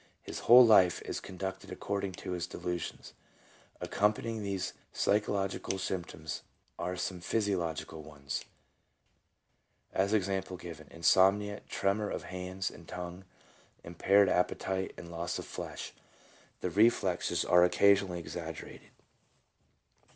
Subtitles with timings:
[0.23, 3.13] His whole life is conducted according to his delusions.
[3.79, 6.41] Accompanying these psychological symp toms
[6.79, 8.43] are some physiological ones—
[9.93, 13.25] as, e.g., insomnia, tremor of hands and tongue,
[13.83, 15.93] impaired appetite and loss of flesh.
[16.61, 18.89] The reflexes are occasionally exag gerated.